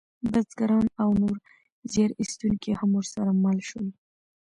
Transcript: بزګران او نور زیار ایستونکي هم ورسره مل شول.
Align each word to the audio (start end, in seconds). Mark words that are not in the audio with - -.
بزګران 0.31 0.85
او 1.01 1.09
نور 1.21 1.37
زیار 1.91 2.11
ایستونکي 2.21 2.71
هم 2.79 2.89
ورسره 2.95 3.31
مل 3.43 3.59
شول. 3.69 3.87